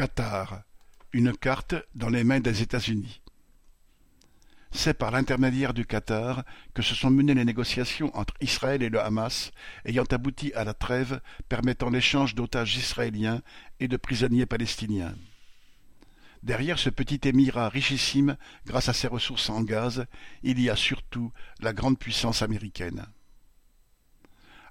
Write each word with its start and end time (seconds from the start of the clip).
Qatar, 0.00 0.62
une 1.12 1.36
carte 1.36 1.74
dans 1.94 2.08
les 2.08 2.24
mains 2.24 2.40
des 2.40 2.62
États-Unis. 2.62 3.20
C'est 4.70 4.94
par 4.94 5.10
l'intermédiaire 5.10 5.74
du 5.74 5.84
Qatar 5.84 6.42
que 6.72 6.80
se 6.80 6.94
sont 6.94 7.10
menées 7.10 7.34
les 7.34 7.44
négociations 7.44 8.10
entre 8.16 8.32
Israël 8.40 8.82
et 8.82 8.88
le 8.88 8.98
Hamas, 8.98 9.50
ayant 9.84 10.06
abouti 10.10 10.54
à 10.54 10.64
la 10.64 10.72
trêve 10.72 11.20
permettant 11.50 11.90
l'échange 11.90 12.34
d'otages 12.34 12.76
israéliens 12.76 13.42
et 13.78 13.88
de 13.88 13.98
prisonniers 13.98 14.46
palestiniens. 14.46 15.14
Derrière 16.42 16.78
ce 16.78 16.88
petit 16.88 17.20
émirat 17.28 17.68
richissime 17.68 18.38
grâce 18.64 18.88
à 18.88 18.94
ses 18.94 19.06
ressources 19.06 19.50
en 19.50 19.60
gaz, 19.60 20.06
il 20.42 20.58
y 20.62 20.70
a 20.70 20.76
surtout 20.76 21.30
la 21.60 21.74
grande 21.74 21.98
puissance 21.98 22.40
américaine. 22.40 23.04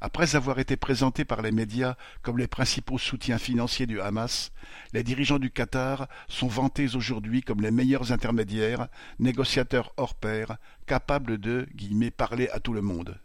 Après 0.00 0.36
avoir 0.36 0.60
été 0.60 0.76
présentés 0.76 1.24
par 1.24 1.42
les 1.42 1.50
médias 1.50 1.96
comme 2.22 2.38
les 2.38 2.46
principaux 2.46 2.98
soutiens 2.98 3.38
financiers 3.38 3.86
du 3.86 4.00
Hamas, 4.00 4.52
les 4.92 5.02
dirigeants 5.02 5.40
du 5.40 5.50
Qatar 5.50 6.08
sont 6.28 6.46
vantés 6.46 6.94
aujourd'hui 6.94 7.42
comme 7.42 7.60
les 7.60 7.72
meilleurs 7.72 8.12
intermédiaires, 8.12 8.88
négociateurs 9.18 9.92
hors 9.96 10.14
pair, 10.14 10.58
capables 10.86 11.38
de 11.38 11.66
«parler 12.16 12.48
à 12.50 12.60
tout 12.60 12.72
le 12.72 12.82
monde». 12.82 13.20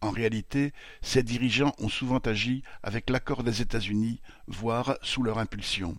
En 0.00 0.10
réalité, 0.10 0.72
ces 1.02 1.22
dirigeants 1.22 1.74
ont 1.78 1.88
souvent 1.88 2.18
agi 2.18 2.62
avec 2.82 3.10
l'accord 3.10 3.42
des 3.42 3.60
États-Unis, 3.60 4.20
voire 4.46 4.96
sous 5.02 5.22
leur 5.22 5.38
impulsion. 5.38 5.98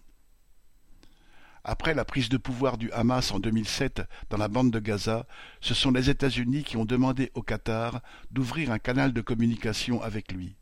Après 1.64 1.94
la 1.94 2.06
prise 2.06 2.30
de 2.30 2.38
pouvoir 2.38 2.78
du 2.80 2.92
Hamas 2.92 3.32
en 3.32 3.40
2007 3.40 4.02
dans 4.32 4.38
la 4.38 4.48
bande 4.48 4.72
de 4.72 4.80
Gaza, 4.80 5.28
ce 5.60 5.76
sont 5.76 5.92
les 5.92 6.10
États-Unis 6.10 6.64
qui 6.64 6.76
ont 6.78 6.86
demandé 6.86 7.32
au 7.36 7.44
Qatar 7.44 8.02
d'ouvrir 8.32 8.72
un 8.72 8.80
canal 8.80 9.14
de 9.14 9.22
communication 9.22 10.02
avec 10.02 10.32
lui. 10.32 10.56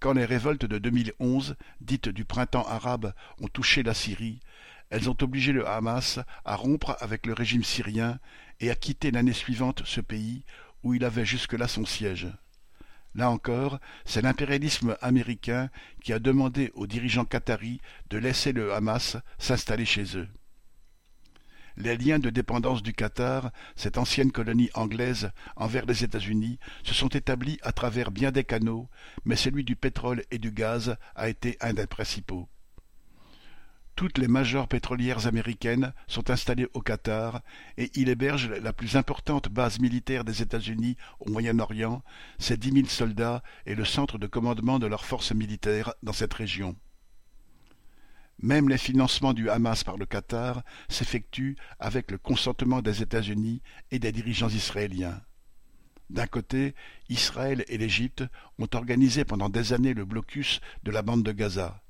Quand 0.00 0.14
les 0.14 0.24
révoltes 0.24 0.66
de 0.66 0.78
2011, 0.78 1.54
dites 1.80 2.08
du 2.08 2.24
printemps 2.24 2.66
arabe, 2.66 3.14
ont 3.40 3.48
touché 3.48 3.84
la 3.84 3.94
Syrie, 3.94 4.40
elles 4.90 5.08
ont 5.08 5.16
obligé 5.20 5.52
le 5.52 5.66
Hamas 5.66 6.18
à 6.44 6.56
rompre 6.56 6.96
avec 7.00 7.26
le 7.26 7.32
régime 7.32 7.64
syrien 7.64 8.18
et 8.60 8.70
à 8.70 8.74
quitter 8.74 9.12
l'année 9.12 9.32
suivante 9.32 9.82
ce 9.84 10.00
pays 10.00 10.44
où 10.82 10.94
il 10.94 11.04
avait 11.04 11.24
jusque-là 11.24 11.68
son 11.68 11.86
siège. 11.86 12.28
Là 13.16 13.30
encore, 13.30 13.80
c'est 14.04 14.20
l'impérialisme 14.20 14.94
américain 15.00 15.70
qui 16.04 16.12
a 16.12 16.18
demandé 16.18 16.70
aux 16.74 16.86
dirigeants 16.86 17.24
qataris 17.24 17.80
de 18.10 18.18
laisser 18.18 18.52
le 18.52 18.74
Hamas 18.74 19.16
s'installer 19.38 19.86
chez 19.86 20.18
eux. 20.18 20.28
Les 21.78 21.96
liens 21.96 22.18
de 22.18 22.28
dépendance 22.28 22.82
du 22.82 22.92
Qatar, 22.92 23.52
cette 23.74 23.96
ancienne 23.96 24.32
colonie 24.32 24.70
anglaise, 24.74 25.30
envers 25.56 25.86
les 25.86 26.04
États-Unis, 26.04 26.58
se 26.84 26.92
sont 26.92 27.08
établis 27.08 27.58
à 27.62 27.72
travers 27.72 28.10
bien 28.10 28.32
des 28.32 28.44
canaux, 28.44 28.88
mais 29.24 29.36
celui 29.36 29.64
du 29.64 29.76
pétrole 29.76 30.22
et 30.30 30.38
du 30.38 30.50
gaz 30.52 30.96
a 31.14 31.30
été 31.30 31.56
un 31.60 31.72
des 31.72 31.86
principaux. 31.86 32.48
Toutes 33.96 34.18
les 34.18 34.28
majors 34.28 34.68
pétrolières 34.68 35.26
américaines 35.26 35.94
sont 36.06 36.28
installées 36.28 36.68
au 36.74 36.82
Qatar 36.82 37.40
et 37.78 37.90
il 37.94 38.10
héberge 38.10 38.50
la 38.50 38.74
plus 38.74 38.94
importante 38.94 39.48
base 39.48 39.80
militaire 39.80 40.22
des 40.22 40.42
États-Unis 40.42 40.98
au 41.18 41.30
Moyen-Orient, 41.30 42.02
ses 42.38 42.58
dix 42.58 42.72
mille 42.72 42.90
soldats 42.90 43.42
et 43.64 43.74
le 43.74 43.86
centre 43.86 44.18
de 44.18 44.26
commandement 44.26 44.78
de 44.78 44.86
leurs 44.86 45.06
forces 45.06 45.32
militaires 45.32 45.94
dans 46.02 46.12
cette 46.12 46.34
région. 46.34 46.76
Même 48.42 48.68
les 48.68 48.76
financements 48.76 49.32
du 49.32 49.48
Hamas 49.48 49.82
par 49.82 49.96
le 49.96 50.04
Qatar 50.04 50.62
s'effectuent 50.90 51.56
avec 51.80 52.10
le 52.10 52.18
consentement 52.18 52.82
des 52.82 53.00
États-Unis 53.00 53.62
et 53.90 53.98
des 53.98 54.12
dirigeants 54.12 54.50
israéliens. 54.50 55.22
D'un 56.10 56.26
côté, 56.26 56.74
Israël 57.08 57.64
et 57.68 57.78
l'Égypte 57.78 58.24
ont 58.58 58.68
organisé 58.74 59.24
pendant 59.24 59.48
des 59.48 59.72
années 59.72 59.94
le 59.94 60.04
blocus 60.04 60.60
de 60.82 60.90
la 60.90 61.00
bande 61.00 61.22
de 61.22 61.32
Gaza. 61.32 61.82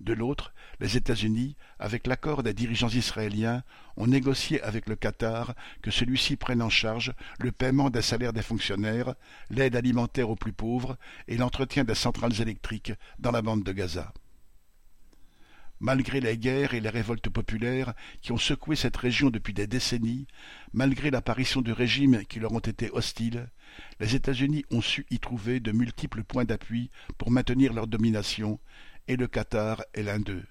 De 0.00 0.12
l'autre, 0.12 0.52
les 0.80 0.96
États-Unis, 0.96 1.56
avec 1.78 2.06
l'accord 2.06 2.42
des 2.42 2.52
dirigeants 2.52 2.88
israéliens, 2.88 3.62
ont 3.96 4.06
négocié 4.06 4.60
avec 4.62 4.88
le 4.88 4.96
Qatar 4.96 5.54
que 5.82 5.90
celui-ci 5.90 6.36
prenne 6.36 6.62
en 6.62 6.70
charge 6.70 7.12
le 7.38 7.52
paiement 7.52 7.90
des 7.90 8.02
salaires 8.02 8.32
des 8.32 8.42
fonctionnaires, 8.42 9.14
l'aide 9.50 9.76
alimentaire 9.76 10.30
aux 10.30 10.36
plus 10.36 10.52
pauvres 10.52 10.96
et 11.28 11.36
l'entretien 11.36 11.84
des 11.84 11.94
centrales 11.94 12.40
électriques 12.40 12.92
dans 13.18 13.30
la 13.30 13.42
bande 13.42 13.62
de 13.62 13.72
Gaza. 13.72 14.12
Malgré 15.80 16.20
les 16.20 16.38
guerres 16.38 16.74
et 16.74 16.80
les 16.80 16.88
révoltes 16.88 17.28
populaires 17.28 17.94
qui 18.22 18.32
ont 18.32 18.38
secoué 18.38 18.76
cette 18.76 18.96
région 18.96 19.30
depuis 19.30 19.52
des 19.52 19.66
décennies, 19.66 20.26
malgré 20.72 21.10
l'apparition 21.10 21.62
de 21.62 21.72
régimes 21.72 22.24
qui 22.24 22.40
leur 22.40 22.52
ont 22.52 22.60
été 22.60 22.90
hostiles, 22.90 23.48
les 24.00 24.14
États-Unis 24.14 24.64
ont 24.70 24.80
su 24.80 25.04
y 25.10 25.18
trouver 25.18 25.60
de 25.60 25.72
multiples 25.72 26.22
points 26.22 26.44
d'appui 26.44 26.90
pour 27.18 27.30
maintenir 27.30 27.72
leur 27.72 27.86
domination 27.86 28.60
et 29.08 29.16
le 29.16 29.26
Qatar 29.26 29.82
est 29.92 30.02
l'un 30.02 30.20
d'eux. 30.20 30.44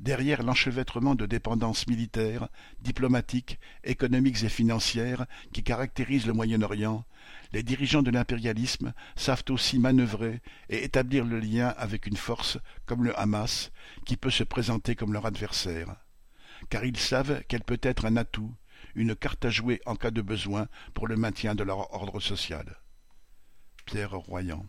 Derrière 0.00 0.42
l'enchevêtrement 0.42 1.14
de 1.14 1.26
dépendances 1.26 1.86
militaires, 1.86 2.48
diplomatiques, 2.80 3.60
économiques 3.84 4.42
et 4.42 4.48
financières 4.48 5.26
qui 5.52 5.62
caractérisent 5.62 6.26
le 6.26 6.32
Moyen-Orient, 6.32 7.04
les 7.52 7.62
dirigeants 7.62 8.02
de 8.02 8.10
l'impérialisme 8.10 8.94
savent 9.14 9.44
aussi 9.50 9.78
manœuvrer 9.78 10.40
et 10.70 10.84
établir 10.84 11.26
le 11.26 11.38
lien 11.38 11.74
avec 11.76 12.06
une 12.06 12.16
force 12.16 12.56
comme 12.86 13.04
le 13.04 13.18
Hamas, 13.18 13.72
qui 14.06 14.16
peut 14.16 14.30
se 14.30 14.42
présenter 14.42 14.96
comme 14.96 15.12
leur 15.12 15.26
adversaire. 15.26 15.94
Car 16.70 16.86
ils 16.86 16.96
savent 16.96 17.42
qu'elle 17.44 17.64
peut 17.64 17.80
être 17.82 18.06
un 18.06 18.16
atout, 18.16 18.54
une 18.94 19.14
carte 19.14 19.44
à 19.44 19.50
jouer 19.50 19.82
en 19.84 19.96
cas 19.96 20.10
de 20.10 20.22
besoin 20.22 20.66
pour 20.94 21.08
le 21.08 21.16
maintien 21.16 21.54
de 21.54 21.62
leur 21.62 21.92
ordre 21.92 22.20
social. 22.20 22.78
Pierre 23.84 24.12
Royan 24.12 24.64